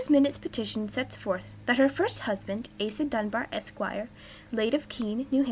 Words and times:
Minott's 0.09 0.39
petition 0.39 0.91
sets 0.91 1.15
forth 1.15 1.43
"that 1.67 1.77
her 1.77 1.87
first 1.87 2.21
husband, 2.21 2.69
Asa 2.79 3.05
Dunbar, 3.05 3.45
Esq., 3.53 3.79
late 4.51 4.73
of 4.73 4.89
Keene, 4.89 5.19
N. 5.19 5.27
H. 5.31 5.39